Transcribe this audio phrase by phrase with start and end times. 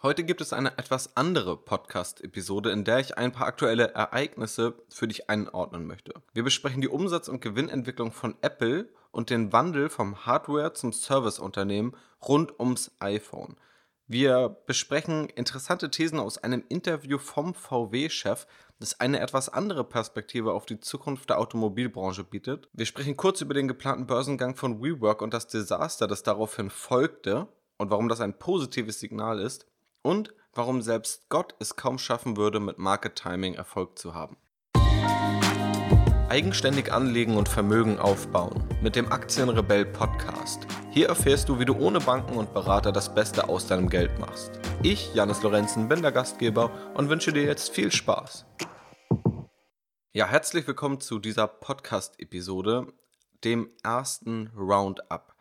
[0.00, 5.08] Heute gibt es eine etwas andere Podcast-Episode, in der ich ein paar aktuelle Ereignisse für
[5.08, 6.14] dich einordnen möchte.
[6.32, 11.96] Wir besprechen die Umsatz- und Gewinnentwicklung von Apple und den Wandel vom Hardware- zum Serviceunternehmen
[12.22, 13.56] rund ums iPhone.
[14.06, 18.46] Wir besprechen interessante Thesen aus einem Interview vom VW-Chef,
[18.78, 22.68] das eine etwas andere Perspektive auf die Zukunft der Automobilbranche bietet.
[22.72, 27.48] Wir sprechen kurz über den geplanten Börsengang von WeWork und das Desaster, das daraufhin folgte
[27.78, 29.66] und warum das ein positives Signal ist
[30.08, 34.38] und warum selbst Gott es kaum schaffen würde, mit Market Timing Erfolg zu haben.
[36.30, 40.66] Eigenständig anlegen und Vermögen aufbauen mit dem Aktienrebell Podcast.
[40.90, 44.52] Hier erfährst du, wie du ohne Banken und Berater das Beste aus deinem Geld machst.
[44.82, 48.46] Ich, Janis Lorenzen, bin der Gastgeber und wünsche dir jetzt viel Spaß.
[50.14, 52.94] Ja, herzlich willkommen zu dieser Podcast-Episode,
[53.44, 55.34] dem ersten Roundup.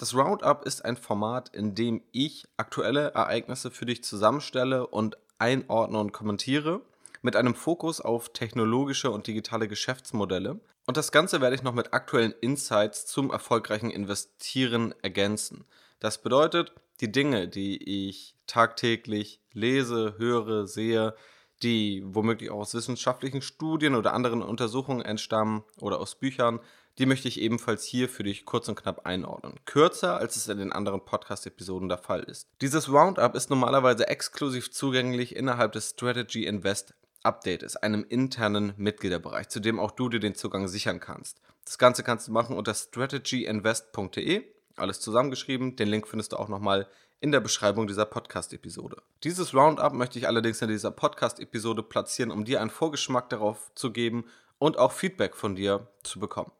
[0.00, 5.98] Das Roundup ist ein Format, in dem ich aktuelle Ereignisse für dich zusammenstelle und einordne
[5.98, 6.80] und kommentiere,
[7.20, 10.58] mit einem Fokus auf technologische und digitale Geschäftsmodelle.
[10.86, 15.66] Und das Ganze werde ich noch mit aktuellen Insights zum erfolgreichen Investieren ergänzen.
[15.98, 16.72] Das bedeutet,
[17.02, 21.14] die Dinge, die ich tagtäglich lese, höre, sehe,
[21.62, 26.60] die womöglich auch aus wissenschaftlichen Studien oder anderen Untersuchungen entstammen oder aus Büchern,
[26.98, 29.54] die möchte ich ebenfalls hier für dich kurz und knapp einordnen.
[29.64, 32.48] Kürzer, als es in den anderen Podcast-Episoden der Fall ist.
[32.60, 39.60] Dieses Roundup ist normalerweise exklusiv zugänglich innerhalb des Strategy Invest Updates, einem internen Mitgliederbereich, zu
[39.60, 41.40] dem auch du dir den Zugang sichern kannst.
[41.64, 44.44] Das Ganze kannst du machen unter strategyinvest.de,
[44.76, 45.76] alles zusammengeschrieben.
[45.76, 46.88] Den Link findest du auch nochmal
[47.20, 49.02] in der Beschreibung dieser Podcast-Episode.
[49.24, 53.92] Dieses Roundup möchte ich allerdings in dieser Podcast-Episode platzieren, um dir einen Vorgeschmack darauf zu
[53.92, 54.24] geben
[54.58, 56.50] und auch Feedback von dir zu bekommen.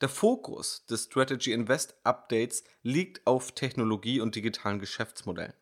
[0.00, 5.52] Der Fokus des Strategy Invest Updates liegt auf Technologie und digitalen Geschäftsmodellen.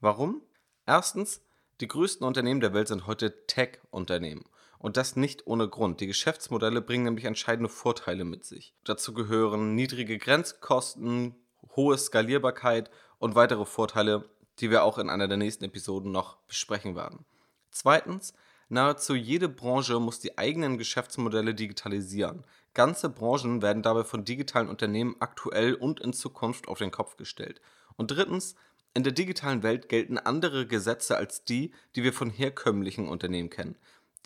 [0.00, 0.42] Warum?
[0.84, 1.42] Erstens,
[1.80, 4.46] die größten Unternehmen der Welt sind heute Tech-Unternehmen.
[4.78, 6.00] Und das nicht ohne Grund.
[6.00, 8.74] Die Geschäftsmodelle bringen nämlich entscheidende Vorteile mit sich.
[8.82, 11.36] Dazu gehören niedrige Grenzkosten,
[11.76, 14.28] hohe Skalierbarkeit und weitere Vorteile,
[14.58, 17.24] die wir auch in einer der nächsten Episoden noch besprechen werden.
[17.70, 18.34] Zweitens,
[18.68, 22.44] nahezu jede Branche muss die eigenen Geschäftsmodelle digitalisieren.
[22.74, 27.60] Ganze Branchen werden dabei von digitalen Unternehmen aktuell und in Zukunft auf den Kopf gestellt.
[27.96, 28.56] Und drittens,
[28.94, 33.76] in der digitalen Welt gelten andere Gesetze als die, die wir von herkömmlichen Unternehmen kennen.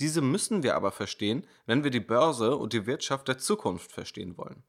[0.00, 4.36] Diese müssen wir aber verstehen, wenn wir die Börse und die Wirtschaft der Zukunft verstehen
[4.38, 4.62] wollen.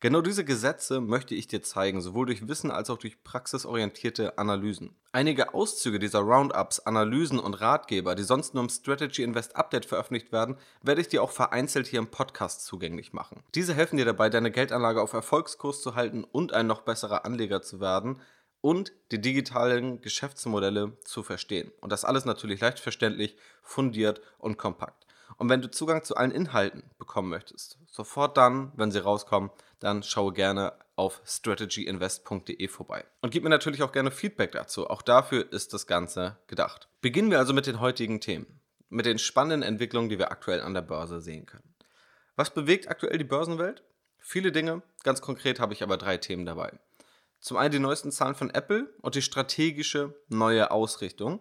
[0.00, 4.94] Genau diese Gesetze möchte ich dir zeigen, sowohl durch Wissen als auch durch praxisorientierte Analysen.
[5.12, 10.32] Einige Auszüge dieser Roundups, Analysen und Ratgeber, die sonst nur im Strategy Invest Update veröffentlicht
[10.32, 13.42] werden, werde ich dir auch vereinzelt hier im Podcast zugänglich machen.
[13.54, 17.62] Diese helfen dir dabei, deine Geldanlage auf Erfolgskurs zu halten und ein noch besserer Anleger
[17.62, 18.20] zu werden
[18.60, 21.72] und die digitalen Geschäftsmodelle zu verstehen.
[21.80, 25.05] Und das alles natürlich leicht verständlich, fundiert und kompakt.
[25.36, 30.02] Und wenn du Zugang zu allen Inhalten bekommen möchtest, sofort dann, wenn sie rauskommen, dann
[30.02, 33.04] schaue gerne auf strategyinvest.de vorbei.
[33.20, 34.88] Und gib mir natürlich auch gerne Feedback dazu.
[34.88, 36.88] Auch dafür ist das Ganze gedacht.
[37.02, 38.60] Beginnen wir also mit den heutigen Themen.
[38.88, 41.74] Mit den spannenden Entwicklungen, die wir aktuell an der Börse sehen können.
[42.36, 43.82] Was bewegt aktuell die Börsenwelt?
[44.18, 44.82] Viele Dinge.
[45.02, 46.78] Ganz konkret habe ich aber drei Themen dabei.
[47.40, 51.40] Zum einen die neuesten Zahlen von Apple und die strategische neue Ausrichtung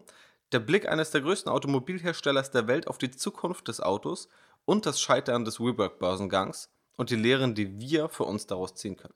[0.52, 4.30] der Blick eines der größten Automobilherstellers der Welt auf die Zukunft des Autos
[4.66, 9.14] und das Scheitern des WeWork-Börsengangs und die Lehren, die wir für uns daraus ziehen können.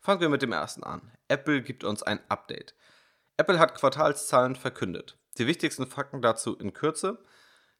[0.00, 1.12] Fangen wir mit dem ersten an.
[1.28, 2.74] Apple gibt uns ein Update.
[3.36, 5.18] Apple hat Quartalszahlen verkündet.
[5.38, 7.22] Die wichtigsten Fakten dazu in Kürze.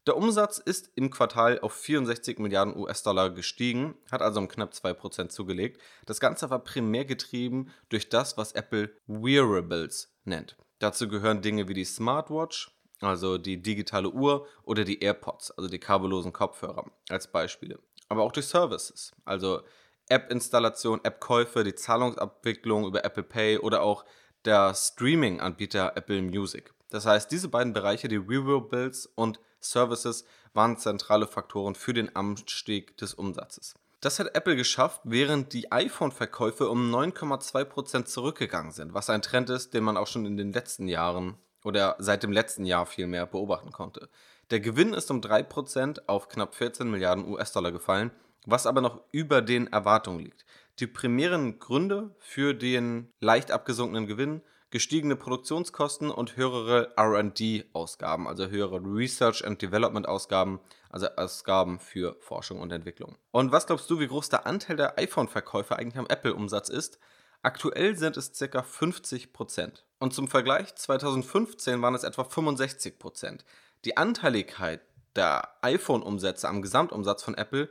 [0.06, 5.28] Der Umsatz ist im Quartal auf 64 Milliarden US-Dollar gestiegen, hat also um knapp 2%
[5.28, 5.80] zugelegt.
[6.06, 10.56] Das Ganze war primär getrieben durch das, was Apple Wearables nennt.
[10.78, 15.78] Dazu gehören Dinge wie die Smartwatch, also die digitale Uhr oder die AirPods, also die
[15.78, 17.78] kabellosen Kopfhörer als Beispiele.
[18.08, 19.62] Aber auch durch Services, also
[20.08, 24.04] App-Installation, App-Käufe, die Zahlungsabwicklung über Apple Pay oder auch
[24.44, 26.74] der Streaming-Anbieter Apple Music.
[26.90, 32.96] Das heißt, diese beiden Bereiche, die Wearables und Services, waren zentrale Faktoren für den Anstieg
[32.96, 33.74] des Umsatzes.
[34.00, 39.74] Das hat Apple geschafft, während die iPhone-Verkäufe um 9,2% zurückgegangen sind, was ein Trend ist,
[39.74, 43.72] den man auch schon in den letzten Jahren oder seit dem letzten Jahr vielmehr beobachten
[43.72, 44.08] konnte.
[44.50, 48.10] Der Gewinn ist um 3% auf knapp 14 Milliarden US-Dollar gefallen,
[48.46, 50.44] was aber noch über den Erwartungen liegt.
[50.78, 58.80] Die primären Gründe für den leicht abgesunkenen Gewinn gestiegene Produktionskosten und höhere RD-Ausgaben, also höhere
[58.82, 63.16] Research and Development-Ausgaben, also Ausgaben für Forschung und Entwicklung.
[63.32, 67.00] Und was glaubst du, wie groß der Anteil der iPhone-Verkäufe eigentlich am Apple-Umsatz ist?
[67.42, 68.60] Aktuell sind es ca.
[68.60, 69.82] 50%.
[69.98, 73.40] Und zum Vergleich, 2015 waren es etwa 65%.
[73.84, 74.80] Die Anteiligkeit
[75.16, 77.68] der iPhone-Umsätze am Gesamtumsatz von Apple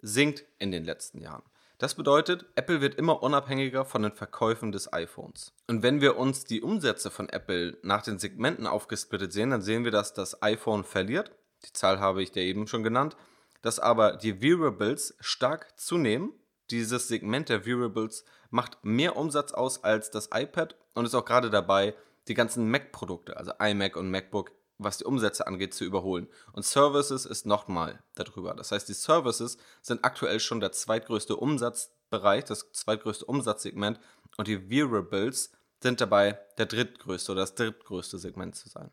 [0.00, 1.42] sinkt in den letzten Jahren.
[1.78, 5.54] Das bedeutet, Apple wird immer unabhängiger von den Verkäufen des iPhones.
[5.66, 9.84] Und wenn wir uns die Umsätze von Apple nach den Segmenten aufgesplittet sehen, dann sehen
[9.84, 11.30] wir, dass das iPhone verliert.
[11.64, 13.16] Die Zahl habe ich dir eben schon genannt.
[13.62, 16.34] Dass aber die Wearables stark zunehmen.
[16.70, 21.50] Dieses Segment der Wearables macht mehr Umsatz aus als das iPad und ist auch gerade
[21.50, 21.94] dabei,
[22.28, 26.28] die ganzen Mac-Produkte, also iMac und MacBook, was die Umsätze angeht, zu überholen.
[26.52, 28.54] Und Services ist nochmal darüber.
[28.54, 33.98] Das heißt, die Services sind aktuell schon der zweitgrößte Umsatzbereich, das zweitgrößte Umsatzsegment
[34.36, 35.52] und die Wearables
[35.82, 38.90] sind dabei der drittgrößte oder das drittgrößte Segment zu sein.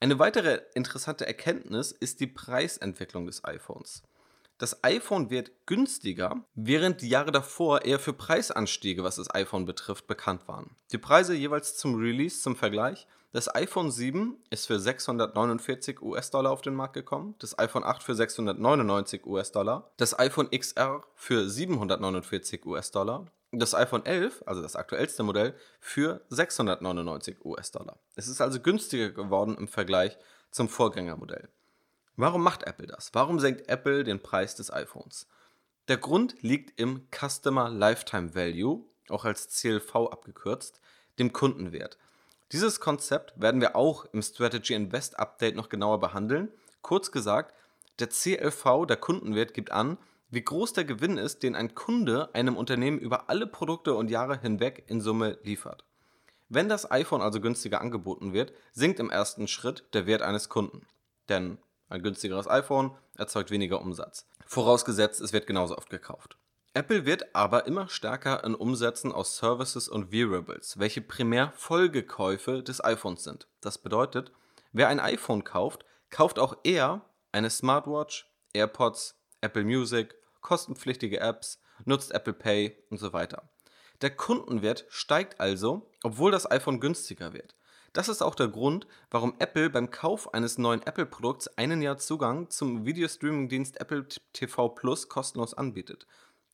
[0.00, 4.02] Eine weitere interessante Erkenntnis ist die Preisentwicklung des iPhones.
[4.62, 10.06] Das iPhone wird günstiger, während die Jahre davor eher für Preisanstiege, was das iPhone betrifft,
[10.06, 10.76] bekannt waren.
[10.92, 16.60] Die Preise jeweils zum Release zum Vergleich das iPhone 7 ist für 649 US-Dollar auf
[16.60, 23.26] den Markt gekommen, das iPhone 8 für 699 US-Dollar, das iPhone XR für 749 US-Dollar,
[23.50, 27.98] das iPhone 11, also das aktuellste Modell, für 699 US-Dollar.
[28.14, 30.16] Es ist also günstiger geworden im Vergleich
[30.52, 31.48] zum Vorgängermodell.
[32.16, 33.10] Warum macht Apple das?
[33.14, 35.26] Warum senkt Apple den Preis des iPhones?
[35.88, 40.80] Der Grund liegt im Customer Lifetime Value, auch als CLV abgekürzt,
[41.18, 41.98] dem Kundenwert.
[42.52, 46.50] Dieses Konzept werden wir auch im Strategy Invest Update noch genauer behandeln.
[46.82, 47.54] Kurz gesagt,
[47.98, 49.96] der CLV, der Kundenwert, gibt an,
[50.28, 54.38] wie groß der Gewinn ist, den ein Kunde einem Unternehmen über alle Produkte und Jahre
[54.38, 55.84] hinweg in Summe liefert.
[56.48, 60.86] Wenn das iPhone also günstiger angeboten wird, sinkt im ersten Schritt der Wert eines Kunden.
[61.28, 61.58] Denn
[61.92, 64.26] ein günstigeres iPhone erzeugt weniger Umsatz.
[64.46, 66.36] Vorausgesetzt, es wird genauso oft gekauft.
[66.74, 72.82] Apple wird aber immer stärker in Umsätzen aus Services und Wearables, welche primär Folgekäufe des
[72.82, 73.46] iPhones sind.
[73.60, 74.32] Das bedeutet,
[74.72, 82.12] wer ein iPhone kauft, kauft auch eher eine Smartwatch, AirPods, Apple Music, kostenpflichtige Apps, nutzt
[82.12, 83.50] Apple Pay und so weiter.
[84.00, 87.54] Der Kundenwert steigt also, obwohl das iPhone günstiger wird.
[87.92, 92.48] Das ist auch der Grund, warum Apple beim Kauf eines neuen Apple-Produkts einen Jahr Zugang
[92.48, 96.06] zum Videostreaming-Dienst Apple TV Plus kostenlos anbietet.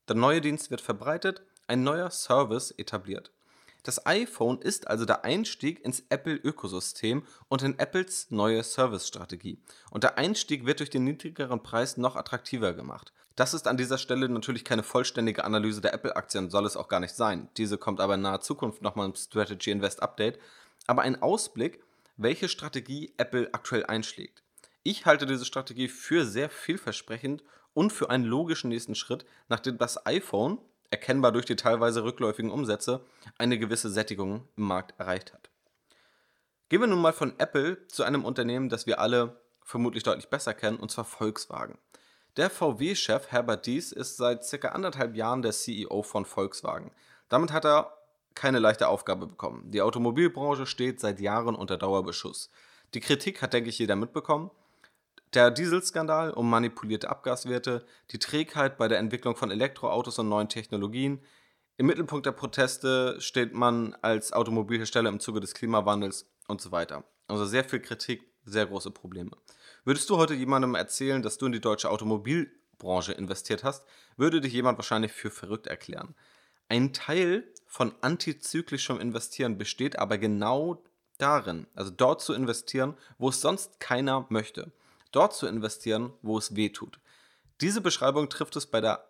[0.08, 3.30] Der neue Dienst wird verbreitet, ein neuer Service etabliert.
[3.84, 9.62] Das iPhone ist also der Einstieg ins Apple-Ökosystem und in Apples neue Service-Strategie.
[9.90, 13.12] Und der Einstieg wird durch den niedrigeren Preis noch attraktiver gemacht.
[13.36, 16.98] Das ist an dieser Stelle natürlich keine vollständige Analyse der Apple-Aktien, soll es auch gar
[16.98, 17.48] nicht sein.
[17.56, 20.40] Diese kommt aber in naher Zukunft nochmal im Strategy Invest Update.
[20.86, 21.82] Aber ein Ausblick,
[22.16, 24.42] welche Strategie Apple aktuell einschlägt.
[24.82, 27.42] Ich halte diese Strategie für sehr vielversprechend
[27.74, 30.58] und für einen logischen nächsten Schritt, nachdem das iPhone,
[30.90, 33.04] erkennbar durch die teilweise rückläufigen Umsätze,
[33.36, 35.50] eine gewisse Sättigung im Markt erreicht hat.
[36.68, 40.54] Gehen wir nun mal von Apple zu einem Unternehmen, das wir alle vermutlich deutlich besser
[40.54, 41.78] kennen, und zwar Volkswagen.
[42.36, 46.92] Der VW-Chef Herbert Dies ist seit circa anderthalb Jahren der CEO von Volkswagen.
[47.28, 47.97] Damit hat er
[48.38, 49.70] keine leichte Aufgabe bekommen.
[49.70, 52.50] Die Automobilbranche steht seit Jahren unter Dauerbeschuss.
[52.94, 54.50] Die Kritik hat, denke ich, jeder mitbekommen.
[55.34, 61.20] Der Dieselskandal um manipulierte Abgaswerte, die Trägheit bei der Entwicklung von Elektroautos und neuen Technologien.
[61.76, 67.04] Im Mittelpunkt der Proteste steht man als Automobilhersteller im Zuge des Klimawandels und so weiter.
[67.26, 69.32] Also sehr viel Kritik, sehr große Probleme.
[69.84, 73.84] Würdest du heute jemandem erzählen, dass du in die deutsche Automobilbranche investiert hast,
[74.16, 76.14] würde dich jemand wahrscheinlich für verrückt erklären.
[76.68, 80.82] Ein Teil von antizyklischem Investieren besteht aber genau
[81.18, 84.72] darin, also dort zu investieren, wo es sonst keiner möchte
[85.12, 86.98] dort zu investieren, wo es weh tut.
[87.60, 89.04] Diese Beschreibung trifft es bei der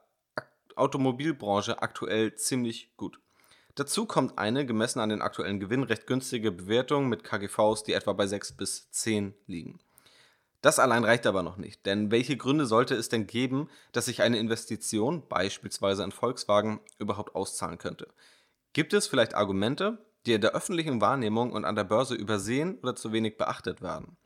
[0.75, 3.19] Automobilbranche aktuell ziemlich gut.
[3.75, 8.13] Dazu kommt eine, gemessen an den aktuellen Gewinn, recht günstige Bewertung mit KGVs, die etwa
[8.13, 9.79] bei 6 bis 10 liegen.
[10.63, 14.23] Das allein reicht aber noch nicht, denn welche Gründe sollte es denn geben, dass sich
[14.23, 18.09] eine Investition, beispielsweise in Volkswagen, überhaupt auszahlen könnte?
[18.73, 22.95] Gibt es vielleicht Argumente, die in der öffentlichen Wahrnehmung und an der Börse übersehen oder
[22.95, 24.17] zu wenig beachtet werden?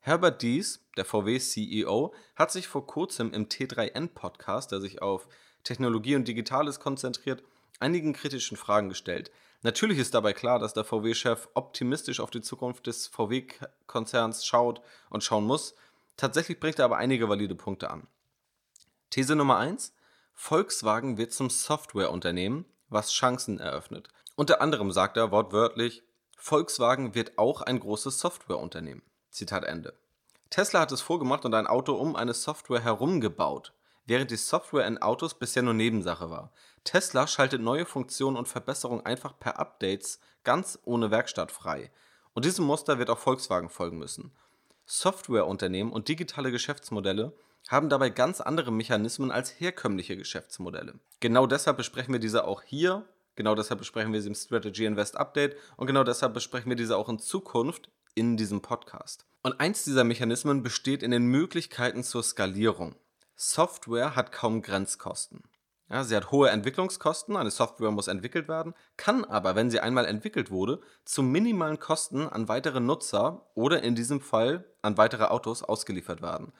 [0.00, 5.28] Herbert Dies, der VW-CEO, hat sich vor kurzem im T3N-Podcast, der sich auf
[5.62, 7.42] Technologie und Digitales konzentriert,
[7.80, 9.30] einigen kritischen Fragen gestellt.
[9.62, 15.24] Natürlich ist dabei klar, dass der VW-Chef optimistisch auf die Zukunft des VW-Konzerns schaut und
[15.24, 15.74] schauen muss.
[16.18, 18.06] Tatsächlich bringt er aber einige valide Punkte an.
[19.08, 19.94] These Nummer 1.
[20.34, 24.08] Volkswagen wird zum Softwareunternehmen, was Chancen eröffnet.
[24.36, 26.02] Unter anderem sagt er wortwörtlich,
[26.38, 29.02] Volkswagen wird auch ein großes Softwareunternehmen.
[29.30, 29.94] Zitat Ende.
[30.48, 33.72] Tesla hat es vorgemacht und ein Auto um eine Software herum gebaut.
[34.06, 36.52] während die Software in Autos bisher nur Nebensache war.
[36.84, 41.90] Tesla schaltet neue Funktionen und Verbesserungen einfach per Updates ganz ohne Werkstatt frei.
[42.34, 44.32] Und diesem Muster wird auch Volkswagen folgen müssen.
[44.86, 47.32] Softwareunternehmen und digitale Geschäftsmodelle
[47.68, 50.98] haben dabei ganz andere Mechanismen als herkömmliche Geschäftsmodelle.
[51.20, 53.04] Genau deshalb besprechen wir diese auch hier,
[53.36, 56.96] genau deshalb besprechen wir sie im Strategy Invest Update und genau deshalb besprechen wir diese
[56.96, 59.26] auch in Zukunft in diesem Podcast.
[59.42, 62.96] Und eins dieser Mechanismen besteht in den Möglichkeiten zur Skalierung.
[63.36, 65.42] Software hat kaum Grenzkosten.
[65.90, 70.06] Ja, sie hat hohe Entwicklungskosten, eine Software muss entwickelt werden, kann aber, wenn sie einmal
[70.06, 75.62] entwickelt wurde, zu minimalen Kosten an weitere Nutzer oder in diesem Fall an weitere Autos
[75.62, 76.52] ausgeliefert werden.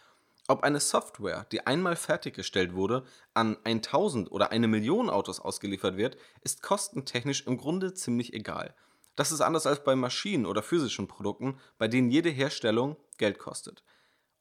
[0.46, 6.18] Ob eine Software, die einmal fertiggestellt wurde, an 1000 oder eine Million Autos ausgeliefert wird,
[6.42, 8.74] ist kostentechnisch im Grunde ziemlich egal.
[9.16, 13.82] Das ist anders als bei Maschinen oder physischen Produkten, bei denen jede Herstellung Geld kostet.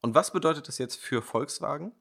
[0.01, 1.93] Und was bedeutet das jetzt für Volkswagen?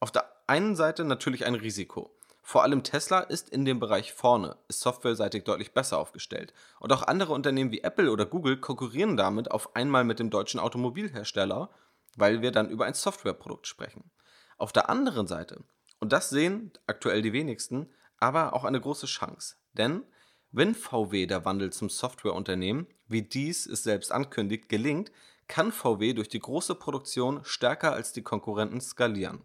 [0.00, 2.12] Auf der einen Seite natürlich ein Risiko.
[2.42, 6.52] Vor allem Tesla ist in dem Bereich vorne, ist softwareseitig deutlich besser aufgestellt.
[6.78, 10.60] Und auch andere Unternehmen wie Apple oder Google konkurrieren damit auf einmal mit dem deutschen
[10.60, 11.70] Automobilhersteller,
[12.16, 14.10] weil wir dann über ein Softwareprodukt sprechen.
[14.58, 15.62] Auf der anderen Seite,
[16.00, 19.56] und das sehen aktuell die wenigsten, aber auch eine große Chance.
[19.74, 20.02] Denn
[20.50, 25.12] wenn VW der Wandel zum Softwareunternehmen, wie dies es selbst ankündigt, gelingt,
[25.48, 29.42] kann VW durch die große Produktion stärker als die Konkurrenten skalieren.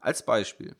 [0.00, 0.76] Als Beispiel,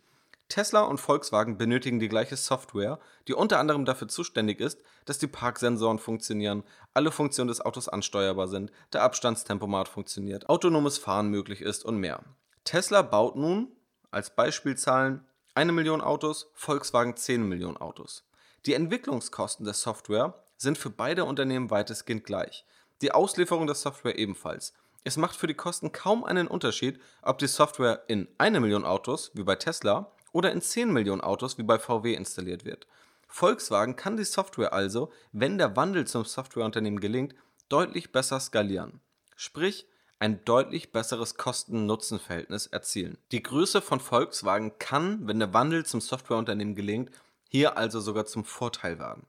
[0.54, 5.26] Tesla und Volkswagen benötigen die gleiche Software, die unter anderem dafür zuständig ist, dass die
[5.26, 11.84] Parksensoren funktionieren, alle Funktionen des Autos ansteuerbar sind, der Abstandstempomat funktioniert, autonomes Fahren möglich ist
[11.84, 12.20] und mehr.
[12.62, 13.73] Tesla baut nun,
[14.12, 18.23] als Beispielzahlen, eine Million Autos, Volkswagen 10 Millionen Autos.
[18.64, 22.64] Die Entwicklungskosten der Software sind für beide Unternehmen weitestgehend gleich.
[23.02, 24.73] Die Auslieferung der Software ebenfalls.
[25.02, 29.32] Es macht für die Kosten kaum einen Unterschied, ob die Software in eine Million Autos,
[29.34, 32.87] wie bei Tesla, oder in 10 Millionen Autos wie bei VW installiert wird.
[33.29, 37.35] Volkswagen kann die Software also, wenn der Wandel zum Softwareunternehmen gelingt,
[37.69, 39.00] deutlich besser skalieren.
[39.37, 39.87] Sprich,
[40.19, 43.17] ein deutlich besseres Kosten-Nutzen-Verhältnis erzielen.
[43.31, 47.11] Die Größe von Volkswagen kann, wenn der Wandel zum Softwareunternehmen gelingt,
[47.49, 49.26] hier also sogar zum Vorteil werden.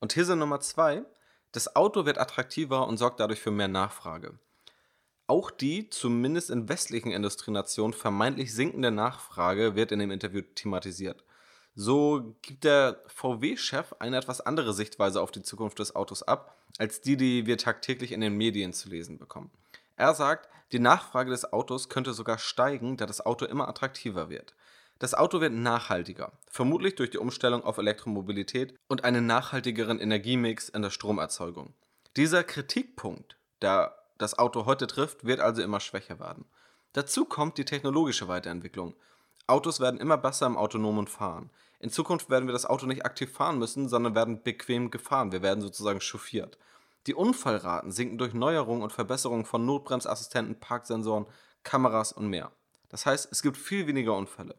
[0.00, 1.04] Und These Nummer 2,
[1.52, 4.38] das Auto wird attraktiver und sorgt dadurch für mehr Nachfrage.
[5.26, 11.24] Auch die, zumindest in westlichen Industrienationen, vermeintlich sinkende Nachfrage wird in dem Interview thematisiert.
[11.74, 17.00] So gibt der VW-Chef eine etwas andere Sichtweise auf die Zukunft des Autos ab, als
[17.00, 19.50] die, die wir tagtäglich in den Medien zu lesen bekommen.
[19.96, 24.54] Er sagt, die Nachfrage des Autos könnte sogar steigen, da das Auto immer attraktiver wird.
[24.98, 30.82] Das Auto wird nachhaltiger, vermutlich durch die Umstellung auf Elektromobilität und einen nachhaltigeren Energiemix in
[30.82, 31.74] der Stromerzeugung.
[32.16, 36.44] Dieser Kritikpunkt, der das Auto heute trifft, wird also immer schwächer werden.
[36.92, 38.94] Dazu kommt die technologische Weiterentwicklung.
[39.46, 41.50] Autos werden immer besser im autonomen Fahren.
[41.80, 45.32] In Zukunft werden wir das Auto nicht aktiv fahren müssen, sondern werden bequem gefahren.
[45.32, 46.56] Wir werden sozusagen chauffiert.
[47.06, 51.26] Die Unfallraten sinken durch Neuerungen und Verbesserungen von Notbremsassistenten, Parksensoren,
[51.62, 52.52] Kameras und mehr.
[52.88, 54.54] Das heißt, es gibt viel weniger Unfälle.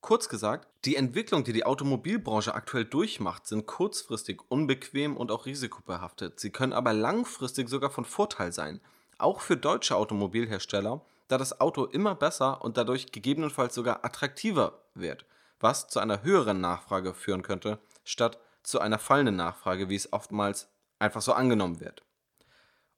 [0.00, 6.38] Kurz gesagt, die Entwicklung, die die Automobilbranche aktuell durchmacht, sind kurzfristig unbequem und auch risikobehaftet.
[6.38, 8.80] Sie können aber langfristig sogar von Vorteil sein,
[9.18, 15.26] auch für deutsche Automobilhersteller, da das Auto immer besser und dadurch gegebenenfalls sogar attraktiver wird,
[15.58, 20.68] was zu einer höheren Nachfrage führen könnte, statt zu einer fallenden Nachfrage, wie es oftmals
[20.98, 22.02] einfach so angenommen wird.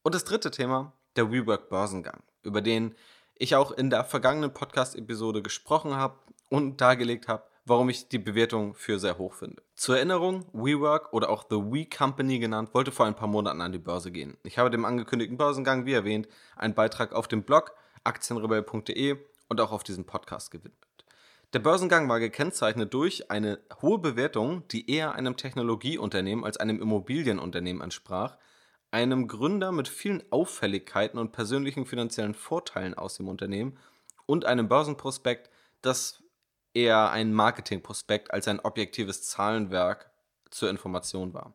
[0.02, 2.95] Und das dritte Thema, der WeWork Börsengang, über den
[3.38, 6.18] ich auch in der vergangenen Podcast-Episode gesprochen habe
[6.50, 9.62] und dargelegt habe, warum ich die Bewertung für sehr hoch finde.
[9.75, 13.73] Zur Erinnerung, WeWork oder auch The We Company genannt, wollte vor ein paar Monaten an
[13.73, 14.37] die Börse gehen.
[14.42, 19.18] Ich habe dem angekündigten Börsengang, wie erwähnt, einen Beitrag auf dem Blog aktienrebell.de
[19.49, 20.88] und auch auf diesem Podcast gewidmet.
[21.54, 27.83] Der Börsengang war gekennzeichnet durch eine hohe Bewertung, die eher einem Technologieunternehmen als einem Immobilienunternehmen
[27.83, 28.37] entsprach,
[28.90, 33.78] einem Gründer mit vielen Auffälligkeiten und persönlichen finanziellen Vorteilen aus dem Unternehmen
[34.26, 35.50] und einem Börsenprospekt,
[35.83, 36.23] das
[36.75, 40.11] eher ein Marketingprospekt als ein objektives Zahlenwerk
[40.50, 41.54] zur Information war.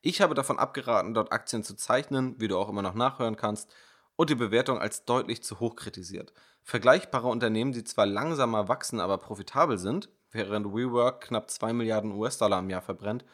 [0.00, 3.74] Ich habe davon abgeraten, dort Aktien zu zeichnen, wie du auch immer noch nachhören kannst,
[4.16, 6.32] und die Bewertung als deutlich zu hoch kritisiert.
[6.64, 12.58] Vergleichbare Unternehmen, die zwar langsamer wachsen, aber profitabel sind, während WeWork knapp 2 Milliarden US-Dollar
[12.58, 13.24] im Jahr verbrennt,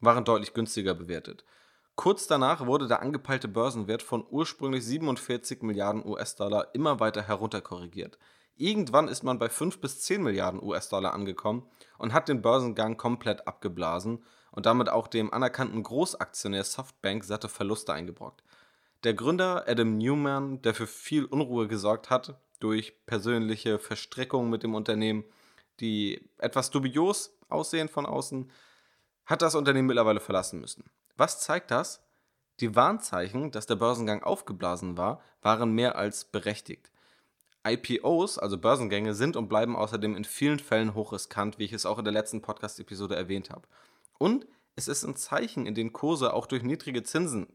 [0.00, 1.44] waren deutlich günstiger bewertet.
[1.96, 8.18] Kurz danach wurde der angepeilte Börsenwert von ursprünglich 47 Milliarden US-Dollar immer weiter herunterkorrigiert.
[8.56, 13.46] Irgendwann ist man bei 5 bis 10 Milliarden US-Dollar angekommen und hat den Börsengang komplett
[13.46, 18.42] abgeblasen und damit auch dem anerkannten Großaktionär Softbank satte Verluste eingebrockt.
[19.04, 24.74] Der Gründer Adam Newman, der für viel Unruhe gesorgt hat durch persönliche Verstrickungen mit dem
[24.74, 25.24] Unternehmen,
[25.80, 28.50] die etwas dubios aussehen von außen,
[29.26, 30.84] hat das Unternehmen mittlerweile verlassen müssen.
[31.16, 32.00] Was zeigt das?
[32.60, 36.90] Die Warnzeichen, dass der Börsengang aufgeblasen war, waren mehr als berechtigt.
[37.66, 41.98] IPOs, also Börsengänge, sind und bleiben außerdem in vielen Fällen hochriskant, wie ich es auch
[41.98, 43.66] in der letzten Podcast-Episode erwähnt habe.
[44.18, 47.46] Und es ist ein Zeichen, in dem Kurse auch durch niedrige Zinsen,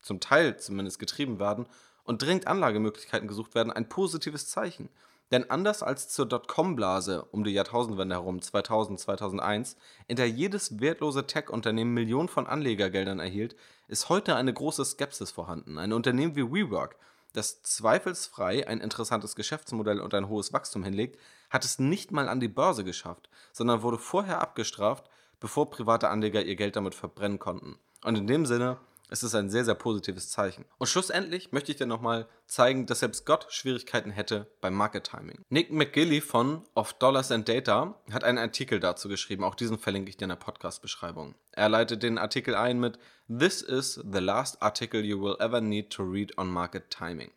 [0.00, 1.66] zum Teil zumindest getrieben werden
[2.02, 4.88] und dringend Anlagemöglichkeiten gesucht werden, ein positives Zeichen.
[5.30, 9.76] Denn anders als zur Dotcom-Blase um die Jahrtausendwende herum 2000, 2001,
[10.06, 13.56] in der jedes wertlose Tech-Unternehmen Millionen von Anlegergeldern erhielt,
[13.88, 15.78] ist heute eine große Skepsis vorhanden.
[15.78, 16.96] Ein Unternehmen wie WeWork,
[17.32, 22.40] das zweifelsfrei ein interessantes Geschäftsmodell und ein hohes Wachstum hinlegt, hat es nicht mal an
[22.40, 25.08] die Börse geschafft, sondern wurde vorher abgestraft,
[25.40, 27.78] bevor private Anleger ihr Geld damit verbrennen konnten.
[28.04, 28.78] Und in dem Sinne
[29.12, 30.64] es ist ein sehr, sehr positives Zeichen.
[30.78, 35.44] Und schlussendlich möchte ich dir nochmal zeigen, dass selbst Gott Schwierigkeiten hätte beim Market Timing.
[35.50, 39.44] Nick McGilly von Of Dollars and Data hat einen Artikel dazu geschrieben.
[39.44, 41.34] Auch diesen verlinke ich dir in der Podcast-Beschreibung.
[41.50, 45.90] Er leitet den Artikel ein mit This is the last article you will ever need
[45.90, 47.30] to read on market timing.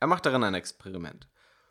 [0.00, 1.28] Er macht darin ein Experiment.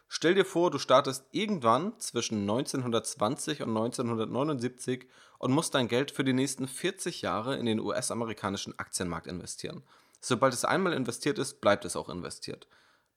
[0.07, 5.07] Stell dir vor, du startest irgendwann zwischen 1920 und 1979
[5.43, 9.83] und musst dein Geld für die nächsten 40 Jahre in den US-amerikanischen Aktienmarkt investieren.
[10.21, 12.65] Sobald es einmal investiert ist, bleibt es auch investiert.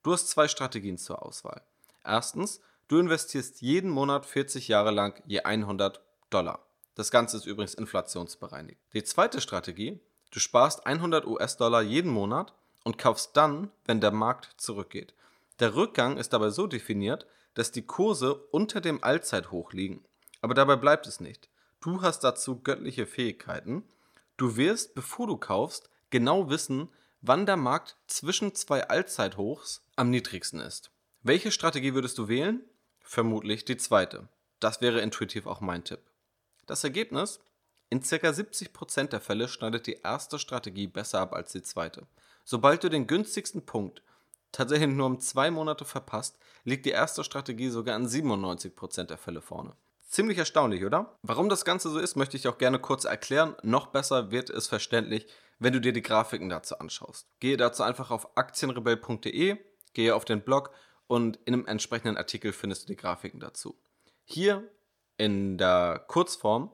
[0.02, 1.62] Du hast zwei Strategien zur Auswahl.
[2.04, 6.66] Erstens, du investierst jeden Monat 40 Jahre lang je 100 Dollar.
[6.96, 8.80] Das Ganze ist übrigens inflationsbereinigt.
[8.92, 10.00] Die zweite Strategie,
[10.32, 15.14] du sparst 100 US-Dollar jeden Monat und kaufst dann, wenn der Markt zurückgeht.
[15.60, 20.04] Der Rückgang ist dabei so definiert, dass die Kurse unter dem Allzeithoch liegen.
[20.40, 21.48] Aber dabei bleibt es nicht.
[21.80, 23.84] Du hast dazu göttliche Fähigkeiten.
[24.36, 26.88] Du wirst, bevor du kaufst, genau wissen,
[27.20, 30.90] wann der Markt zwischen zwei Allzeithochs am niedrigsten ist.
[31.22, 32.64] Welche Strategie würdest du wählen?
[33.00, 34.28] Vermutlich die zweite.
[34.60, 36.00] Das wäre intuitiv auch mein Tipp.
[36.66, 37.40] Das Ergebnis?
[37.88, 38.16] In ca.
[38.16, 42.06] 70% der Fälle schneidet die erste Strategie besser ab als die zweite.
[42.44, 44.02] Sobald du den günstigsten Punkt
[44.50, 49.40] tatsächlich nur um zwei Monate verpasst, liegt die erste Strategie sogar in 97% der Fälle
[49.40, 49.76] vorne.
[50.06, 51.18] Ziemlich erstaunlich, oder?
[51.22, 53.56] Warum das Ganze so ist, möchte ich auch gerne kurz erklären.
[53.62, 55.26] Noch besser wird es verständlich,
[55.58, 57.26] wenn du dir die Grafiken dazu anschaust.
[57.40, 59.58] Gehe dazu einfach auf aktienrebell.de,
[59.94, 60.70] gehe auf den Blog
[61.08, 63.76] und in einem entsprechenden Artikel findest du die Grafiken dazu.
[64.24, 64.70] Hier
[65.16, 66.70] in der Kurzform,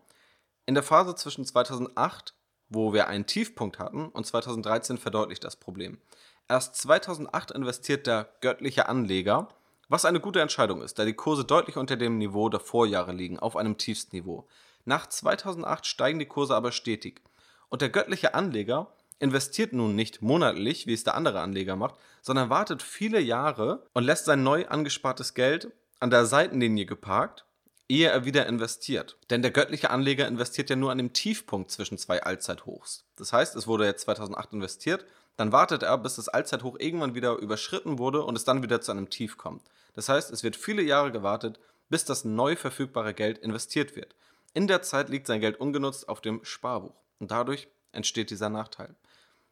[0.66, 2.35] in der Phase zwischen 2008,
[2.68, 6.01] wo wir einen Tiefpunkt hatten, und 2013 verdeutlicht das Problem.
[6.49, 9.49] Erst 2008 investiert der göttliche Anleger,
[9.92, 13.38] was eine gute Entscheidung ist, da die Kurse deutlich unter dem Niveau der Vorjahre liegen,
[13.38, 14.48] auf einem Tiefstniveau.
[14.87, 17.20] Nach 2008 steigen die Kurse aber stetig.
[17.68, 22.48] Und der göttliche Anleger investiert nun nicht monatlich, wie es der andere Anleger macht, sondern
[22.48, 27.44] wartet viele Jahre und lässt sein neu angespartes Geld an der Seitenlinie geparkt,
[27.87, 29.18] ehe er wieder investiert.
[29.28, 33.05] Denn der göttliche Anleger investiert ja nur an dem Tiefpunkt zwischen zwei Allzeithochs.
[33.16, 35.05] Das heißt, es wurde jetzt 2008 investiert
[35.37, 38.92] dann wartet er, bis das Allzeithoch irgendwann wieder überschritten wurde und es dann wieder zu
[38.92, 39.62] einem Tief kommt.
[39.94, 44.14] Das heißt, es wird viele Jahre gewartet, bis das neu verfügbare Geld investiert wird.
[44.55, 48.94] In der Zeit liegt sein Geld ungenutzt auf dem Sparbuch und dadurch entsteht dieser Nachteil.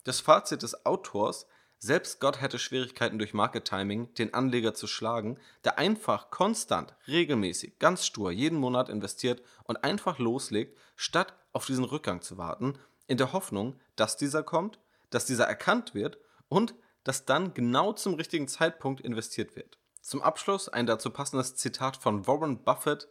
[0.05, 1.46] Das Fazit des Autors,
[1.79, 7.79] selbst Gott hätte Schwierigkeiten durch Market Timing, den Anleger zu schlagen, der einfach konstant, regelmäßig,
[7.79, 13.16] ganz stur jeden Monat investiert und einfach loslegt, statt auf diesen Rückgang zu warten, in
[13.16, 14.79] der Hoffnung, dass dieser kommt
[15.11, 16.74] dass dieser erkannt wird und
[17.05, 19.79] dass dann genau zum richtigen Zeitpunkt investiert wird.
[20.01, 23.09] Zum Abschluss ein dazu passendes Zitat von Warren Buffett: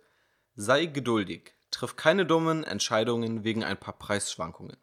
[0.56, 4.78] Sei geduldig, triff keine dummen Entscheidungen wegen ein paar Preisschwankungen.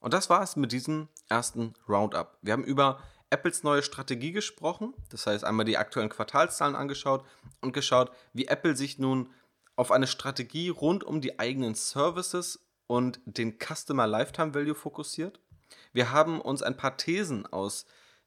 [0.00, 2.38] Und das war es mit diesem ersten Roundup.
[2.42, 7.24] Wir haben über Apples neue Strategie gesprochen, das heißt einmal die aktuellen Quartalszahlen angeschaut
[7.60, 9.32] und geschaut, wie Apple sich nun
[9.74, 15.40] auf eine Strategie rund um die eigenen Services und den Customer Lifetime Value fokussiert.
[15.92, 17.84] Wir haben uns ein paar Thesen aus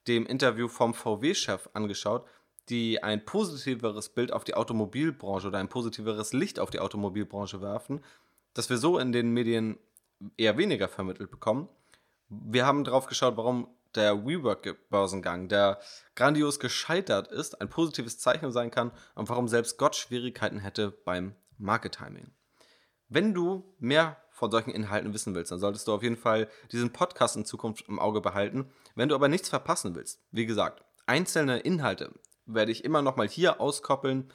[0.07, 2.27] dem Interview vom VW-Chef angeschaut,
[2.69, 8.03] die ein positiveres Bild auf die Automobilbranche oder ein positiveres Licht auf die Automobilbranche werfen,
[8.53, 9.77] das wir so in den Medien
[10.37, 11.69] eher weniger vermittelt bekommen.
[12.29, 15.79] Wir haben darauf geschaut, warum der WeWork-Börsengang, der
[16.15, 21.35] grandios gescheitert ist, ein positives Zeichen sein kann und warum selbst Gott Schwierigkeiten hätte beim
[21.57, 22.31] Market Timing.
[23.07, 26.93] Wenn du mehr von solchen Inhalten wissen willst, dann solltest du auf jeden Fall diesen
[26.93, 28.71] Podcast in Zukunft im Auge behalten.
[28.95, 32.13] Wenn du aber nichts verpassen willst, wie gesagt, einzelne Inhalte
[32.53, 34.31] werde ich immer nochmal hier auskoppeln.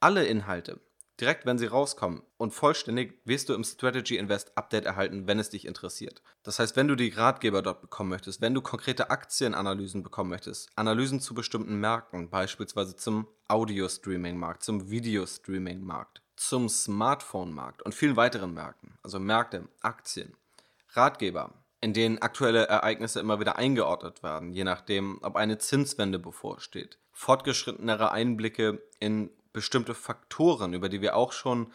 [0.00, 0.80] Alle Inhalte,
[1.20, 5.50] direkt wenn sie rauskommen und vollständig, wirst du im Strategy Invest Update erhalten, wenn es
[5.50, 6.22] dich interessiert.
[6.42, 10.70] Das heißt, wenn du die Ratgeber dort bekommen möchtest, wenn du konkrete Aktienanalysen bekommen möchtest,
[10.74, 18.98] Analysen zu bestimmten Märkten, beispielsweise zum Audio-Streaming-Markt, zum Video-Streaming-Markt, zum Smartphone-Markt und vielen weiteren Märkten,
[19.02, 20.36] also Märkte, Aktien,
[20.94, 26.98] Ratgeber, in denen aktuelle Ereignisse immer wieder eingeordnet werden, je nachdem, ob eine Zinswende bevorsteht,
[27.12, 31.72] fortgeschrittenere Einblicke in bestimmte Faktoren, über die wir auch schon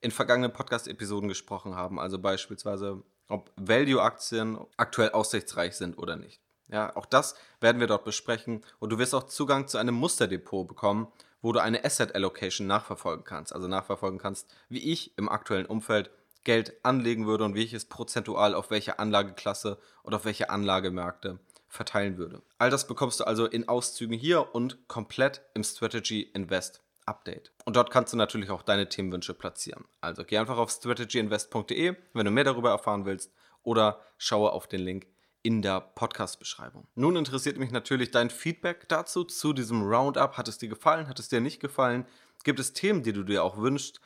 [0.00, 6.40] in vergangenen Podcast-Episoden gesprochen haben, also beispielsweise, ob Value-Aktien aktuell aussichtsreich sind oder nicht.
[6.68, 10.68] Ja, auch das werden wir dort besprechen und du wirst auch Zugang zu einem Musterdepot
[10.68, 11.08] bekommen,
[11.42, 13.54] wo du eine Asset Allocation nachverfolgen kannst.
[13.54, 16.10] Also nachverfolgen kannst, wie ich im aktuellen Umfeld
[16.44, 21.38] Geld anlegen würde und wie ich es prozentual auf welche Anlageklasse oder auf welche Anlagemärkte
[21.70, 22.42] verteilen würde.
[22.58, 27.52] All das bekommst du also in Auszügen hier und komplett im Strategy Invest Update.
[27.64, 29.84] Und dort kannst du natürlich auch deine Themenwünsche platzieren.
[30.00, 34.80] Also geh einfach auf strategyinvest.de, wenn du mehr darüber erfahren willst, oder schaue auf den
[34.80, 35.06] Link
[35.42, 36.86] in der Podcast-Beschreibung.
[36.94, 40.36] Nun interessiert mich natürlich dein Feedback dazu, zu diesem Roundup.
[40.36, 41.08] Hat es dir gefallen?
[41.08, 42.06] Hat es dir nicht gefallen?
[42.44, 44.00] Gibt es Themen, die du dir auch wünschst?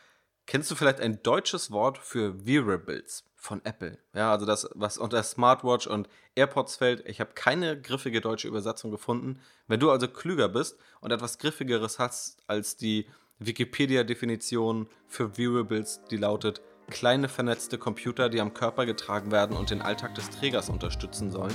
[0.46, 3.98] Kennst du vielleicht ein deutsches Wort für Wearables von Apple?
[4.14, 7.06] Ja, also das, was unter Smartwatch und AirPods fällt.
[7.06, 9.38] Ich habe keine griffige deutsche Übersetzung gefunden.
[9.68, 13.06] Wenn du also klüger bist und etwas griffigeres hast als die
[13.40, 19.82] Wikipedia-Definition für Wearables, die lautet kleine vernetzte Computer, die am Körper getragen werden und den
[19.82, 21.54] Alltag des Trägers unterstützen sollen,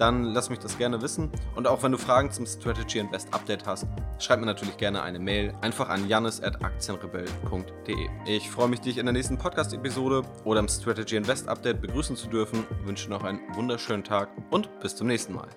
[0.00, 1.30] dann lass mich das gerne wissen.
[1.54, 3.86] Und auch wenn du Fragen zum Strategy Invest Update hast,
[4.18, 5.52] schreib mir natürlich gerne eine Mail.
[5.60, 8.08] Einfach an janis.aktienrebell.de.
[8.26, 12.28] Ich freue mich, dich in der nächsten Podcast-Episode oder im Strategy Invest Update begrüßen zu
[12.28, 12.64] dürfen.
[12.80, 15.48] Ich wünsche noch einen wunderschönen Tag und bis zum nächsten Mal.